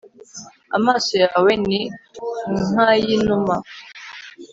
amaso 0.77 1.11
yawe 1.23 1.51
ni 1.67 1.81
nk'ay'inuma 2.69 3.55